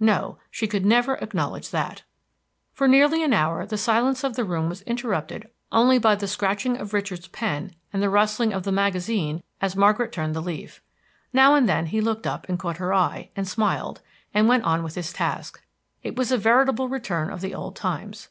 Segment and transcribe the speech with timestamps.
[0.00, 2.04] No, she could never acknowledge that.
[2.72, 6.78] For nearly an hour the silence of the room was interrupted only by the scratching
[6.78, 10.80] of Richard's pen and the rustling of the magazine as Margaret turned the leaf.
[11.34, 14.00] Now and then he looked up and caught her eye, and smiled,
[14.32, 15.62] and went on with his task.
[16.02, 18.28] It was a veritable return of the old times.